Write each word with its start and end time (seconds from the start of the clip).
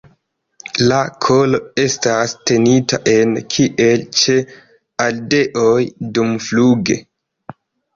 La 0.91 1.01
kolo 1.25 1.59
estas 1.83 2.33
tenita 2.53 3.01
ene 3.15 3.45
kiel 3.55 4.07
ĉe 4.25 4.41
ardeoj 5.09 5.79
dumfluge. 6.21 7.03